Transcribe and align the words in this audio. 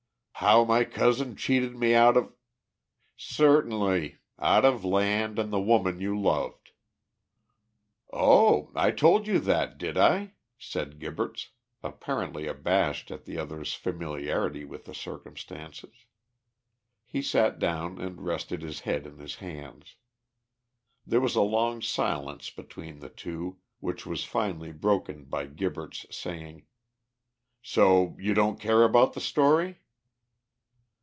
"How 0.35 0.63
my 0.65 0.85
cousin 0.85 1.35
cheated 1.35 1.75
me 1.75 1.93
out 1.93 2.17
of" 2.17 2.33
"Certainly. 3.15 4.17
Out 4.39 4.65
of 4.65 4.83
land 4.83 5.37
and 5.37 5.53
the 5.53 5.61
woman 5.61 5.99
you 6.01 6.19
loved." 6.19 6.71
"Oh! 8.11 8.71
I 8.73 8.89
told 8.89 9.27
you 9.27 9.37
that, 9.37 9.77
did 9.77 9.99
I?" 9.99 10.33
said 10.57 10.97
Gibberts, 10.97 11.49
apparently 11.83 12.47
abashed 12.47 13.11
at 13.11 13.25
the 13.25 13.37
other's 13.37 13.75
familiarity 13.75 14.65
with 14.65 14.85
the 14.85 14.95
circumstances. 14.95 15.93
He 17.05 17.21
sat 17.21 17.59
down, 17.59 17.99
and 17.99 18.25
rested 18.25 18.63
his 18.63 18.79
head 18.79 19.05
in 19.05 19.19
his 19.19 19.35
hands. 19.35 19.93
There 21.05 21.21
was 21.21 21.35
a 21.35 21.41
long 21.43 21.83
silence 21.83 22.49
between 22.49 22.97
the 22.97 23.09
two, 23.09 23.59
which 23.79 24.07
was 24.07 24.23
finally 24.25 24.71
broken 24.71 25.25
by 25.25 25.45
Gibberts 25.45 26.07
saying 26.09 26.65
"So 27.61 28.17
you 28.19 28.33
don't 28.33 28.59
care 28.59 28.81
about 28.81 29.13
the 29.13 29.21
story?" 29.21 29.77